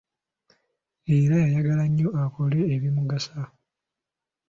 Era 1.17 1.35
yayagala 1.43 1.83
nnyo 1.89 2.09
akole 2.23 2.59
ebimugasa. 2.75 3.39